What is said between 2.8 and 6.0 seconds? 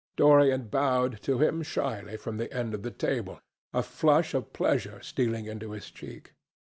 the table, a flush of pleasure stealing into his